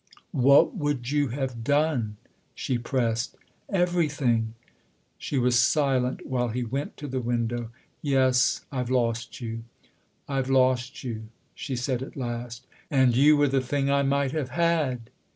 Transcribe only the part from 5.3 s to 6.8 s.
was silent while he